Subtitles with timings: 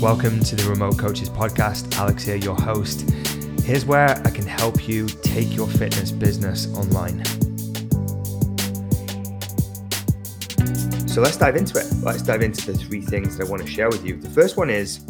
[0.00, 1.94] Welcome to the Remote Coaches Podcast.
[1.96, 3.02] Alex here, your host.
[3.60, 7.22] Here's where I can help you take your fitness business online.
[11.06, 11.84] So let's dive into it.
[12.02, 14.16] Let's dive into the three things that I want to share with you.
[14.16, 15.04] The first one is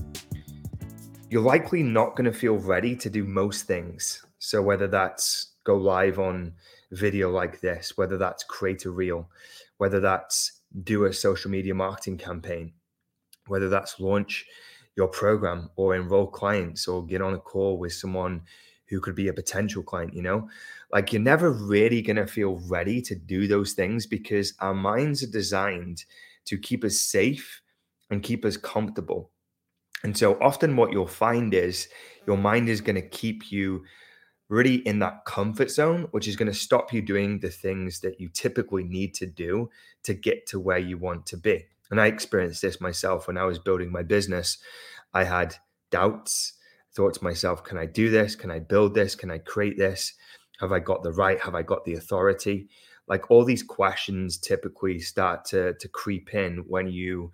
[1.30, 4.26] you're likely not going to feel ready to do most things.
[4.40, 6.52] So whether that's go live on
[6.90, 9.30] video like this, whether that's create a reel,
[9.78, 12.72] whether that's do a social media marketing campaign,
[13.46, 14.46] whether that's launch
[15.00, 18.42] your program or enroll clients or get on a call with someone
[18.90, 20.46] who could be a potential client, you know?
[20.92, 25.22] Like you're never really going to feel ready to do those things because our minds
[25.22, 26.04] are designed
[26.44, 27.62] to keep us safe
[28.10, 29.30] and keep us comfortable.
[30.04, 31.88] And so often what you'll find is
[32.26, 33.84] your mind is going to keep you
[34.50, 38.20] really in that comfort zone, which is going to stop you doing the things that
[38.20, 39.70] you typically need to do
[40.02, 41.64] to get to where you want to be.
[41.90, 44.58] And I experienced this myself when I was building my business.
[45.12, 45.56] I had
[45.90, 46.54] doubts,
[46.94, 48.34] thought to myself, can I do this?
[48.34, 49.14] Can I build this?
[49.14, 50.14] Can I create this?
[50.60, 51.40] Have I got the right?
[51.40, 52.68] Have I got the authority?
[53.08, 57.32] Like all these questions typically start to, to creep in when you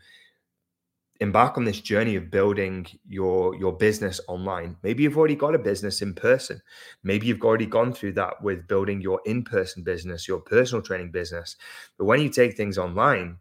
[1.21, 5.59] embark on this journey of building your your business online maybe you've already got a
[5.59, 6.61] business in person
[7.03, 11.57] maybe you've already gone through that with building your in-person business your personal training business
[11.97, 13.39] but when you take things online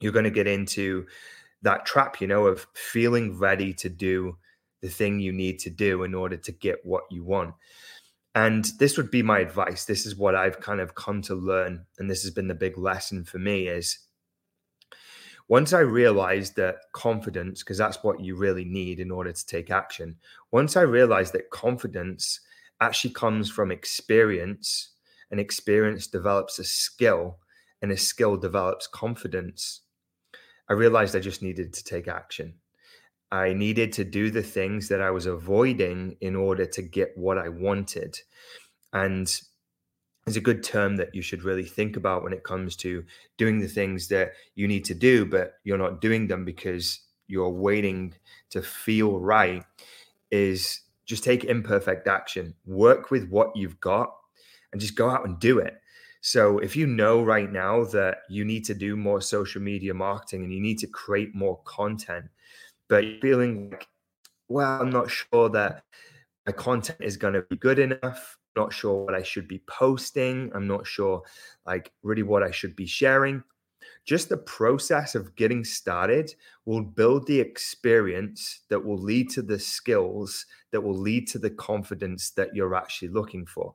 [0.00, 1.06] you're going to get into
[1.62, 4.36] that trap, you know, of feeling ready to do
[4.80, 7.54] the thing you need to do in order to get what you want.
[8.34, 9.84] And this would be my advice.
[9.84, 11.84] This is what I've kind of come to learn.
[11.98, 13.98] And this has been the big lesson for me is
[15.48, 19.70] once I realized that confidence, because that's what you really need in order to take
[19.70, 20.16] action,
[20.52, 22.40] once I realized that confidence
[22.80, 24.90] actually comes from experience,
[25.30, 27.38] and experience develops a skill,
[27.82, 29.80] and a skill develops confidence,
[30.68, 32.54] I realized I just needed to take action.
[33.30, 37.38] I needed to do the things that I was avoiding in order to get what
[37.38, 38.18] I wanted.
[38.92, 39.30] And
[40.26, 43.04] it's a good term that you should really think about when it comes to
[43.36, 47.48] doing the things that you need to do, but you're not doing them because you're
[47.50, 48.14] waiting
[48.50, 49.64] to feel right.
[50.30, 54.14] Is just take imperfect action, work with what you've got,
[54.72, 55.74] and just go out and do it.
[56.20, 60.42] So if you know right now that you need to do more social media marketing
[60.44, 62.26] and you need to create more content,
[62.88, 63.86] but you're feeling like,
[64.48, 65.84] well, I'm not sure that
[66.46, 68.38] my content is going to be good enough.
[68.56, 70.50] not sure what I should be posting.
[70.54, 71.22] I'm not sure
[71.66, 73.44] like really what I should be sharing
[74.08, 79.58] just the process of getting started will build the experience that will lead to the
[79.58, 83.74] skills that will lead to the confidence that you're actually looking for.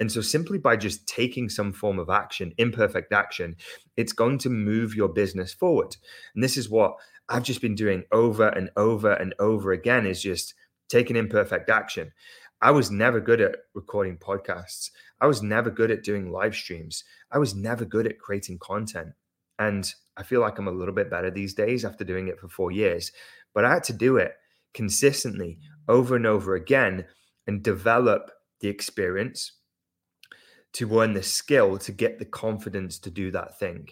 [0.00, 3.56] And so, simply by just taking some form of action, imperfect action,
[3.98, 5.94] it's going to move your business forward.
[6.34, 6.94] And this is what
[7.28, 10.54] I've just been doing over and over and over again is just
[10.88, 12.10] taking imperfect action.
[12.62, 14.90] I was never good at recording podcasts.
[15.20, 17.04] I was never good at doing live streams.
[17.30, 19.10] I was never good at creating content.
[19.58, 22.48] And I feel like I'm a little bit better these days after doing it for
[22.48, 23.12] four years.
[23.54, 24.32] But I had to do it
[24.72, 27.06] consistently over and over again
[27.46, 29.52] and develop the experience
[30.72, 33.88] to learn the skill to get the confidence to do that thing.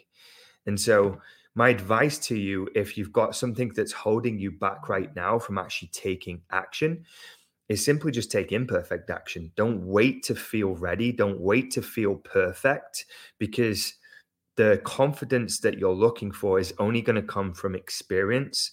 [0.66, 1.20] And so,
[1.54, 5.58] my advice to you, if you've got something that's holding you back right now from
[5.58, 7.04] actually taking action,
[7.68, 9.52] is simply just take imperfect action.
[9.54, 11.12] Don't wait to feel ready.
[11.12, 13.04] Don't wait to feel perfect
[13.38, 13.94] because
[14.56, 18.72] the confidence that you're looking for is only going to come from experience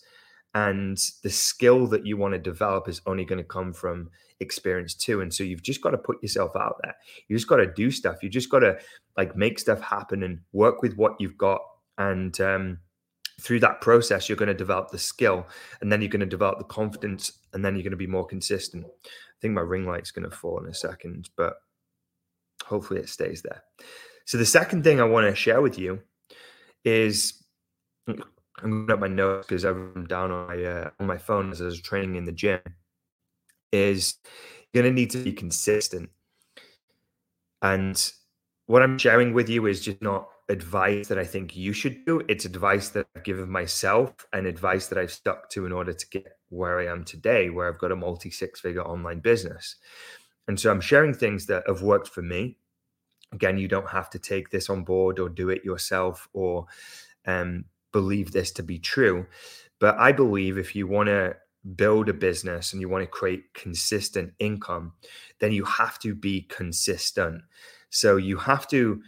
[0.55, 4.09] and the skill that you want to develop is only going to come from
[4.39, 6.95] experience too and so you've just got to put yourself out there.
[7.27, 8.23] You just got to do stuff.
[8.23, 8.77] You just got to
[9.17, 11.61] like make stuff happen and work with what you've got
[11.97, 12.79] and um,
[13.39, 15.47] through that process you're going to develop the skill
[15.81, 18.25] and then you're going to develop the confidence and then you're going to be more
[18.25, 18.85] consistent.
[18.85, 21.55] I think my ring light's going to fall in a second but
[22.65, 23.63] hopefully it stays there
[24.29, 26.03] so the second thing I want to share with you
[26.85, 27.43] is
[28.07, 31.63] I'm going up my notes because I'm down on my uh, on my phone as
[31.63, 32.59] I was training in the gym.
[33.71, 34.17] Is
[34.71, 36.11] you're going to need to be consistent,
[37.63, 37.99] and
[38.67, 42.21] what I'm sharing with you is just not advice that I think you should do.
[42.29, 46.09] It's advice that I've given myself and advice that I've stuck to in order to
[46.11, 49.77] get where I am today, where I've got a multi six figure online business.
[50.47, 52.59] And so I'm sharing things that have worked for me
[53.31, 56.65] again, you don't have to take this on board or do it yourself or
[57.25, 59.25] um, believe this to be true.
[59.79, 61.35] But I believe if you want to
[61.75, 64.93] build a business and you want to create consistent income,
[65.39, 67.41] then you have to be consistent.
[67.89, 69.01] So you have to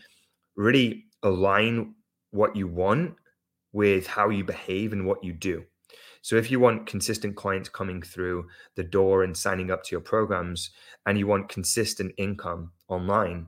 [0.55, 1.95] really align
[2.31, 3.15] what you want
[3.73, 5.63] with how you behave and what you do.
[6.21, 10.01] So if you want consistent clients coming through the door and signing up to your
[10.01, 10.69] programs
[11.05, 13.47] and you want consistent income online,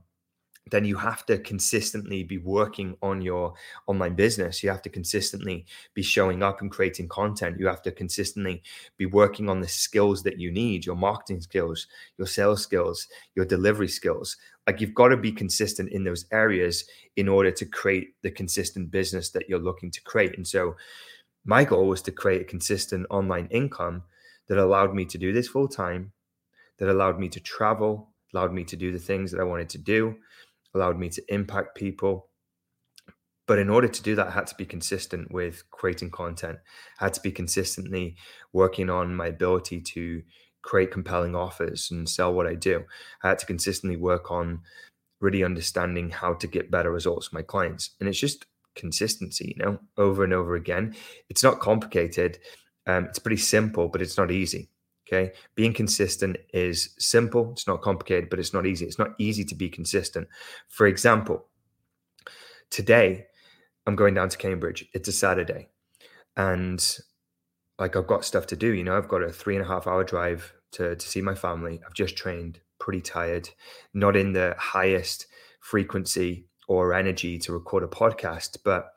[0.72, 3.54] then you have to consistently be working on your
[3.88, 4.64] online business.
[4.64, 7.60] You have to consistently be showing up and creating content.
[7.60, 8.64] You have to consistently
[8.98, 11.88] be working on the skills that you need your marketing skills,
[12.18, 14.38] your sales skills, your delivery skills.
[14.66, 16.86] Like you've got to be consistent in those areas
[17.18, 20.38] in order to create the consistent business that you're looking to create.
[20.38, 20.76] And so,
[21.46, 24.04] my goal was to create a consistent online income
[24.48, 26.14] that allowed me to do this full time,
[26.78, 29.78] that allowed me to travel, allowed me to do the things that I wanted to
[29.78, 30.16] do
[30.74, 32.30] allowed me to impact people.
[33.46, 36.60] But in order to do that, I had to be consistent with creating content.
[37.00, 38.16] I had to be consistently
[38.54, 40.24] working on my ability to
[40.62, 42.84] create compelling offers and sell what I do.
[43.22, 44.62] I had to consistently work on
[45.20, 47.92] really understanding how to get better results for my clients.
[48.00, 48.46] And it's just
[48.76, 50.96] consistency, you know, over and over again.
[51.30, 52.40] It's not complicated.
[52.88, 54.70] Um, it's pretty simple, but it's not easy.
[55.14, 55.34] Okay.
[55.56, 57.52] Being consistent is simple.
[57.52, 58.86] It's not complicated, but it's not easy.
[58.86, 60.28] It's not easy to be consistent.
[60.70, 61.46] For example,
[62.72, 63.28] today
[63.86, 64.86] I'm going down to Cambridge.
[64.94, 65.70] It's a Saturday.
[66.36, 66.84] And
[67.78, 69.86] like I've got stuff to do, you know, I've got a three and a half
[69.86, 71.80] hour drive to, to see my family.
[71.86, 73.50] I've just trained, pretty tired,
[73.94, 75.28] not in the highest
[75.60, 78.90] frequency or energy to record a podcast, but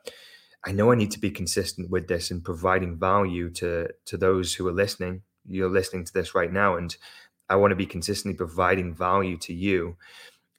[0.64, 4.54] I know I need to be consistent with this and providing value to to those
[4.54, 6.96] who are listening you're listening to this right now and
[7.48, 9.96] i want to be consistently providing value to you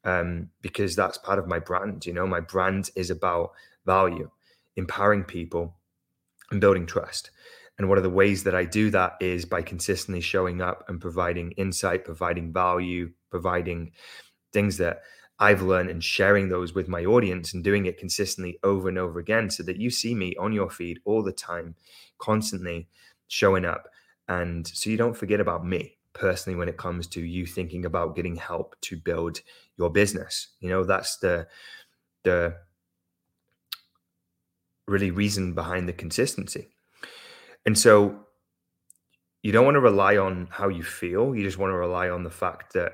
[0.04, 3.52] um, because that's part of my brand you know my brand is about
[3.86, 4.30] value
[4.76, 5.76] empowering people
[6.52, 7.32] and building trust
[7.78, 11.02] and one of the ways that i do that is by consistently showing up and
[11.02, 13.92] providing insight providing value providing
[14.54, 15.02] things that
[15.40, 19.20] I've learned and sharing those with my audience and doing it consistently over and over
[19.20, 21.76] again so that you see me on your feed all the time,
[22.18, 22.88] constantly
[23.28, 23.88] showing up.
[24.28, 28.16] And so you don't forget about me personally when it comes to you thinking about
[28.16, 29.40] getting help to build
[29.78, 30.50] your business.
[30.60, 31.48] You know, that's the
[32.24, 32.56] the
[34.88, 36.70] really reason behind the consistency.
[37.66, 38.20] And so
[39.44, 41.36] you don't want to rely on how you feel.
[41.36, 42.94] You just want to rely on the fact that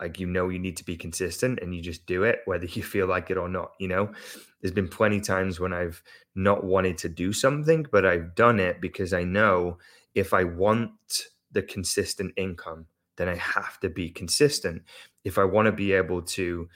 [0.00, 2.82] like you know you need to be consistent and you just do it whether you
[2.82, 4.12] feel like it or not you know
[4.66, 6.02] there's been plenty times when i've
[6.34, 9.78] not wanted to do something but i've done it because i know
[10.16, 10.92] if I want
[11.52, 12.86] the consistent income,
[13.16, 14.82] then I have to be consistent.
[15.24, 16.68] If I want to be able to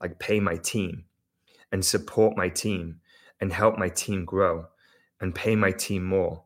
[0.00, 1.04] like pay my team
[1.70, 3.00] and support my team
[3.40, 4.66] and help my team grow
[5.20, 6.44] and pay my team more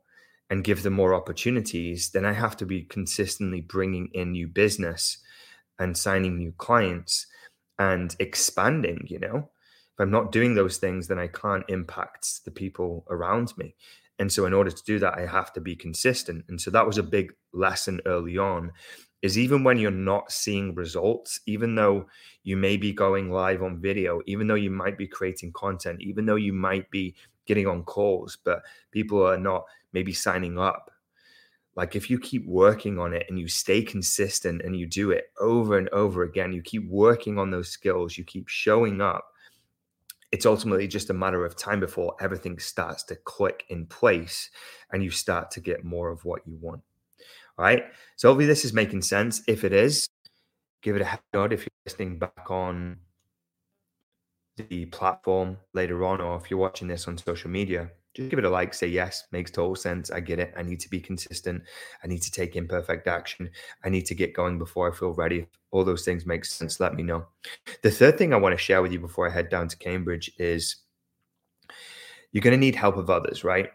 [0.50, 5.18] and give them more opportunities, then I have to be consistently bringing in new business
[5.78, 7.26] and signing new clients
[7.78, 9.50] and expanding, you know.
[10.00, 13.74] If I'm not doing those things, then I can't impact the people around me.
[14.18, 16.46] And so in order to do that, I have to be consistent.
[16.48, 18.72] And so that was a big lesson early on
[19.20, 22.06] is even when you're not seeing results, even though
[22.44, 26.24] you may be going live on video, even though you might be creating content, even
[26.24, 27.14] though you might be
[27.44, 28.62] getting on calls, but
[28.92, 30.90] people are not maybe signing up.
[31.76, 35.30] Like if you keep working on it and you stay consistent and you do it
[35.38, 39.26] over and over again, you keep working on those skills, you keep showing up,
[40.32, 44.50] it's ultimately just a matter of time before everything starts to click in place
[44.92, 46.82] and you start to get more of what you want.
[47.58, 47.84] All right.
[48.16, 49.42] So hopefully this is making sense.
[49.46, 50.08] If it is,
[50.82, 52.98] give it a head nod if you're listening back on
[54.56, 58.44] the platform later on, or if you're watching this on social media, just give it
[58.44, 60.10] a like, say yes, makes total sense.
[60.10, 60.52] I get it.
[60.56, 61.62] I need to be consistent.
[62.02, 63.48] I need to take imperfect action.
[63.84, 65.46] I need to get going before I feel ready.
[65.70, 66.80] All those things make sense.
[66.80, 67.26] Let me know.
[67.82, 70.32] The third thing I want to share with you before I head down to Cambridge
[70.38, 70.76] is
[72.32, 73.70] you're going to need help of others, right?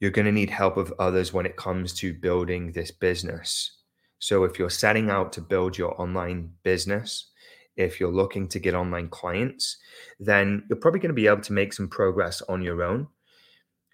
[0.00, 3.78] You're going to need help of others when it comes to building this business.
[4.18, 7.30] So if you're setting out to build your online business,
[7.76, 9.78] if you're looking to get online clients,
[10.20, 13.06] then you're probably going to be able to make some progress on your own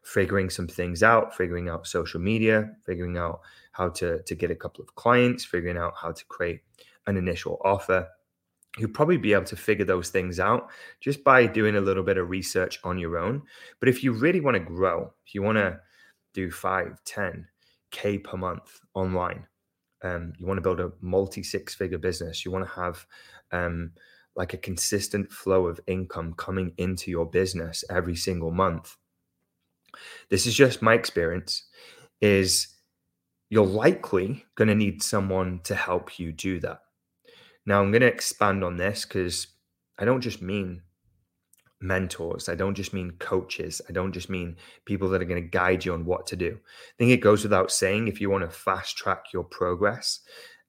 [0.04, 3.40] figuring some things out, figuring out social media, figuring out
[3.72, 6.60] how to, to get a couple of clients, figuring out how to create
[7.06, 8.06] an initial offer.
[8.76, 10.68] You'll probably be able to figure those things out
[11.00, 13.42] just by doing a little bit of research on your own.
[13.80, 15.80] But if you really want to grow, if you want to
[16.34, 17.46] do five, 10
[17.90, 19.46] K per month online,
[20.02, 23.06] um, you want to build a multi six figure business, you want to have
[23.52, 23.92] um,
[24.36, 28.96] like a consistent flow of income coming into your business every single month
[30.30, 31.64] this is just my experience
[32.20, 32.68] is
[33.50, 36.80] you're likely going to need someone to help you do that
[37.66, 39.48] now i'm going to expand on this because
[39.98, 40.82] i don't just mean
[41.84, 42.48] mentors.
[42.48, 43.80] I don't just mean coaches.
[43.88, 46.58] I don't just mean people that are going to guide you on what to do.
[46.58, 50.20] I think it goes without saying if you want to fast track your progress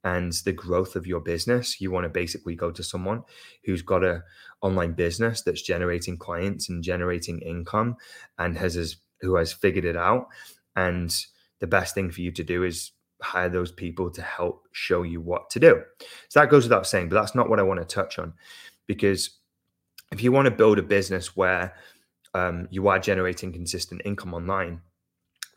[0.04, 3.24] and the growth of your business, you want to basically go to someone
[3.64, 4.24] who's got a
[4.62, 7.96] online business that's generating clients and generating income
[8.38, 10.28] and has, has who has figured it out.
[10.76, 11.16] And
[11.60, 12.92] the best thing for you to do is
[13.22, 15.82] hire those people to help show you what to do.
[16.30, 18.34] So that goes without saying, but that's not what I want to touch on
[18.88, 19.40] because
[20.12, 21.74] if you want to build a business where
[22.34, 24.82] um, you are generating consistent income online,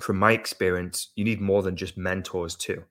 [0.00, 2.84] from my experience, you need more than just mentors too.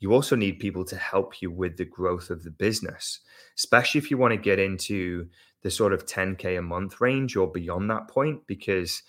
[0.00, 3.20] You also need people to help you with the growth of the business,
[3.56, 5.28] especially if you want to get into
[5.62, 9.02] the sort of 10K a month range or beyond that point, because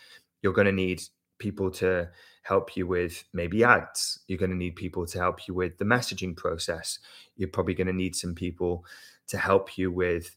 [0.43, 1.01] you're going to need
[1.39, 2.09] people to
[2.43, 4.19] help you with maybe ads.
[4.27, 7.00] You're going to need people to help you with the messaging process.
[7.35, 8.85] You're probably going to need some people
[9.27, 10.35] to help you with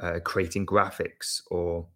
[0.00, 1.86] uh, creating graphics or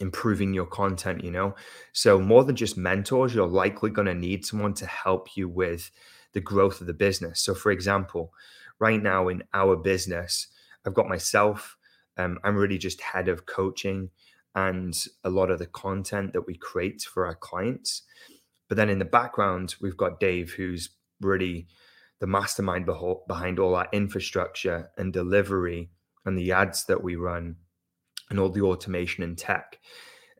[0.00, 1.54] improving your content, you know?
[1.92, 5.90] So, more than just mentors, you're likely going to need someone to help you with
[6.32, 7.40] the growth of the business.
[7.40, 8.32] So, for example,
[8.78, 10.48] right now in our business,
[10.84, 11.76] I've got myself,
[12.18, 14.10] um, I'm really just head of coaching
[14.56, 18.02] and a lot of the content that we create for our clients.
[18.68, 21.68] But then in the background, we've got Dave, who's really
[22.18, 22.88] the mastermind
[23.28, 25.90] behind all our infrastructure and delivery
[26.24, 27.56] and the ads that we run
[28.30, 29.78] and all the automation and tech.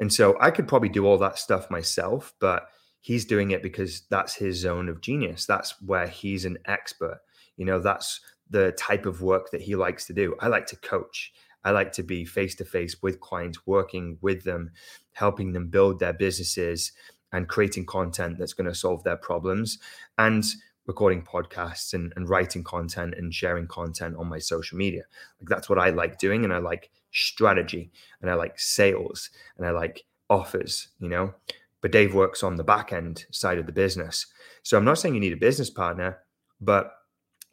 [0.00, 2.68] And so I could probably do all that stuff myself, but
[3.00, 5.46] he's doing it because that's his zone of genius.
[5.46, 7.20] That's where he's an expert.
[7.56, 10.34] You know, that's the type of work that he likes to do.
[10.40, 11.32] I like to coach.
[11.66, 14.70] I like to be face to face with clients, working with them,
[15.14, 16.92] helping them build their businesses
[17.32, 19.80] and creating content that's going to solve their problems.
[20.16, 20.44] And
[20.86, 25.02] recording podcasts and, and writing content and sharing content on my social media.
[25.40, 26.44] Like that's what I like doing.
[26.44, 27.90] And I like strategy
[28.22, 31.34] and I like sales and I like offers, you know.
[31.82, 34.26] But Dave works on the back end side of the business.
[34.62, 36.18] So I'm not saying you need a business partner,
[36.60, 36.92] but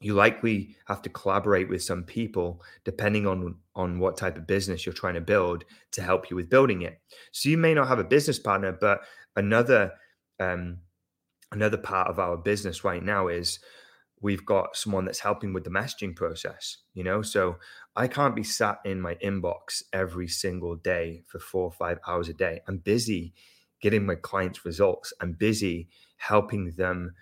[0.04, 4.86] you likely have to collaborate with some people depending on on what type of business
[4.86, 7.00] you're trying to build to help you with building it.
[7.32, 9.02] So you may not have a business partner but
[9.36, 9.94] another
[10.40, 10.80] um,
[11.52, 13.60] another part of our business right now is
[14.22, 17.22] we've got someone that's helping with the messaging process you know?
[17.22, 17.58] So
[17.96, 22.30] i can't be sat in my inbox every single day for four or five hours
[22.30, 22.62] a day.
[22.68, 23.34] I'm busy
[23.82, 25.14] getting my clients results.
[25.22, 27.14] I'm busy helping them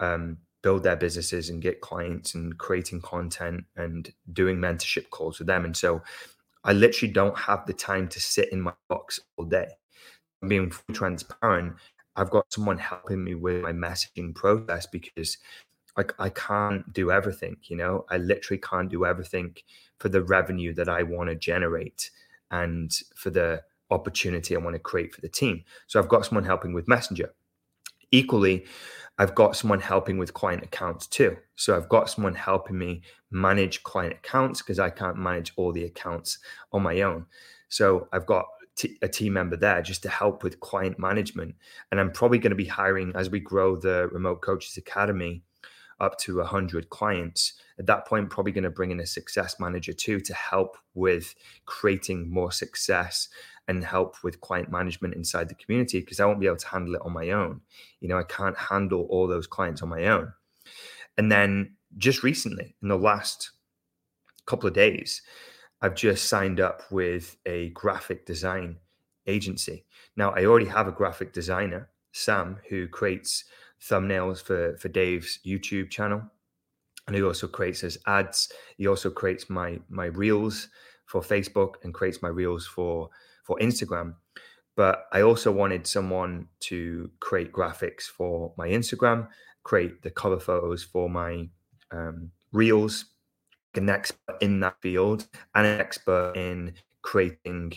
[0.00, 5.46] um, build their businesses and get clients and creating content and doing mentorship calls with
[5.46, 6.02] them and so
[6.64, 9.68] i literally don't have the time to sit in my box all day
[10.48, 11.74] being transparent
[12.16, 15.36] I've got someone helping me with my messaging process because
[15.96, 19.54] I, I can't do everything, you know, I literally can't do everything
[19.98, 22.10] for the revenue that I want to generate
[22.50, 25.64] and for the opportunity I want to create for the team.
[25.86, 27.32] So I've got someone helping with Messenger.
[28.12, 28.64] Equally,
[29.18, 31.36] I've got someone helping with client accounts too.
[31.56, 35.84] So I've got someone helping me manage client accounts because I can't manage all the
[35.84, 36.38] accounts
[36.72, 37.26] on my own.
[37.68, 38.46] So I've got
[38.76, 41.54] t- a team member there just to help with client management.
[41.90, 45.42] And I'm probably going to be hiring as we grow the Remote Coaches Academy
[45.98, 47.54] up to 100 clients.
[47.78, 51.34] At that point, probably going to bring in a success manager too to help with
[51.64, 53.28] creating more success
[53.68, 56.94] and help with client management inside the community because I won't be able to handle
[56.94, 57.60] it on my own.
[58.00, 60.32] You know, I can't handle all those clients on my own.
[61.18, 63.50] And then just recently, in the last
[64.46, 65.22] couple of days,
[65.82, 68.76] I've just signed up with a graphic design
[69.26, 69.84] agency.
[70.16, 73.44] Now, I already have a graphic designer, Sam, who creates
[73.80, 76.22] thumbnails for, for Dave's YouTube channel.
[77.06, 78.52] And he also creates his ads.
[78.78, 80.68] He also creates my my reels
[81.06, 83.08] for Facebook and creates my reels for
[83.44, 84.14] for Instagram.
[84.76, 89.28] But I also wanted someone to create graphics for my Instagram,
[89.62, 91.48] create the cover photos for my
[91.90, 93.06] um, reels,
[93.76, 97.72] an expert in that field and an expert in creating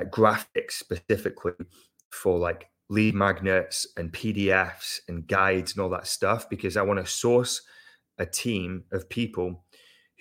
[0.00, 1.52] uh, graphics specifically
[2.10, 7.04] for like lead magnets and PDFs and guides and all that stuff because I want
[7.04, 7.62] to source
[8.18, 9.64] a team of people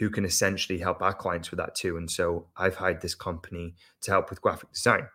[0.02, 1.96] who can essentially help our clients with that too.
[1.96, 5.08] And so I've hired this company to help with graphic design.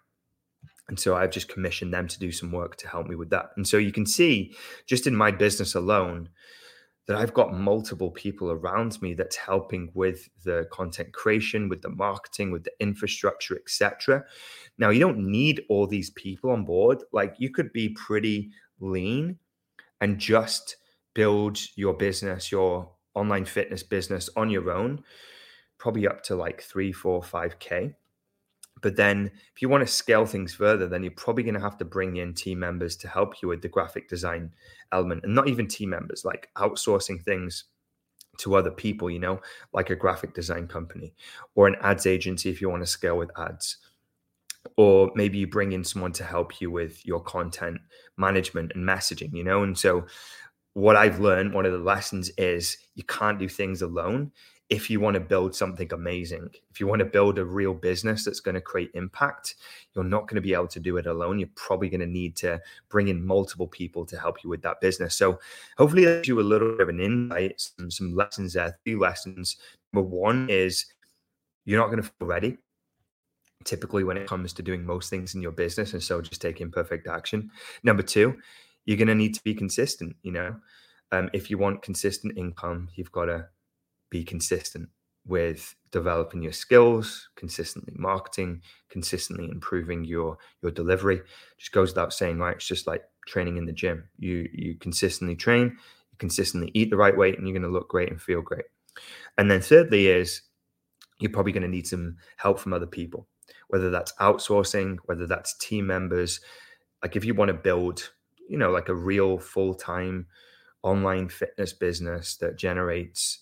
[0.89, 3.47] And so I've just commissioned them to do some work to help me with that.
[3.57, 4.55] And so you can see
[4.87, 6.29] just in my business alone,
[7.09, 11.89] that I've got multiple people around me that's helping with the content creation, with the
[11.89, 14.25] marketing, with the infrastructure, etc.
[14.79, 17.03] Now, you don't need all these people on board.
[17.13, 19.39] Like you could be pretty lean
[20.01, 20.77] and just
[21.13, 25.03] build your business, your online fitness business on your own,
[25.79, 27.95] probably up to like three, four, five K.
[28.83, 31.79] But then if you want to scale things further, then you're probably going to have
[31.79, 34.53] to bring in team members to help you with the graphic design
[34.93, 37.65] element and not even team members, like outsourcing things
[38.39, 39.41] to other people, you know,
[39.73, 41.15] like a graphic design company
[41.55, 43.79] or an ads agency if you want to scale with ads.
[44.77, 47.81] Or maybe you bring in someone to help you with your content
[48.19, 49.63] management and messaging, you know?
[49.63, 50.07] And so,
[50.77, 54.31] what I've learned, one of the lessons is you can't do things alone
[54.69, 58.25] if you want to build something amazing, if you want to build a real business
[58.25, 59.55] that's going to create impact,
[59.95, 61.39] you're not going to be able to do it alone.
[61.39, 64.83] You're probably going to need to bring in multiple people to help you with that
[64.83, 65.17] business.
[65.17, 65.39] So
[65.79, 68.97] hopefully that gives you a little bit of an insight, some, some lessons there, three
[68.97, 69.57] lessons.
[69.95, 70.85] Number one is
[71.65, 72.59] you're not going to feel ready
[73.65, 76.61] typically when it comes to doing most things in your business and so just take
[76.61, 77.51] imperfect action
[77.83, 78.37] number two
[78.87, 80.57] you're going to need to be consistent you know
[81.13, 83.47] um, if you want consistent income you've got to
[84.11, 84.89] be consistent
[85.27, 91.21] with developing your skills, consistently marketing, consistently improving your your delivery.
[91.59, 92.57] Just goes without saying, right?
[92.57, 94.09] It's just like training in the gym.
[94.19, 95.77] You you consistently train,
[96.11, 98.65] you consistently eat the right way, and you're going to look great and feel great.
[99.37, 100.43] And then thirdly is
[101.19, 103.27] you're probably going to need some help from other people,
[103.69, 106.41] whether that's outsourcing, whether that's team members.
[107.03, 108.11] Like if you want to build,
[108.49, 110.27] you know, like a real full time
[110.83, 113.41] online fitness business that generates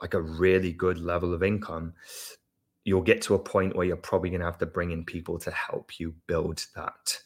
[0.00, 1.94] like a really good level of income,
[2.84, 5.38] you'll get to a point where you're probably going to have to bring in people
[5.38, 7.18] to help you build that.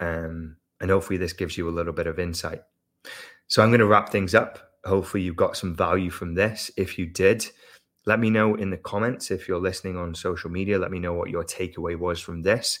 [0.00, 2.62] Um, and hopefully, this gives you a little bit of insight.
[3.48, 4.72] So, I'm going to wrap things up.
[4.84, 6.70] Hopefully, you got some value from this.
[6.76, 7.44] If you did,
[8.06, 9.30] let me know in the comments.
[9.30, 12.78] If you're listening on social media, let me know what your takeaway was from this.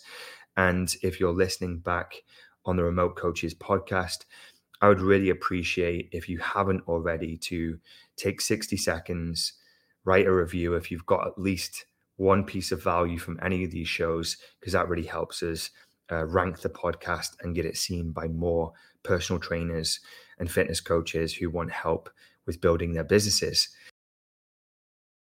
[0.56, 2.22] And if you're listening back
[2.64, 4.24] on the Remote Coaches podcast,
[4.80, 7.78] I would really appreciate if you haven't already to
[8.16, 9.54] take 60 seconds,
[10.04, 11.84] write a review if you've got at least
[12.16, 15.70] one piece of value from any of these shows, because that really helps us
[16.10, 18.72] uh, rank the podcast and get it seen by more
[19.02, 20.00] personal trainers
[20.38, 22.10] and fitness coaches who want help
[22.46, 23.68] with building their businesses.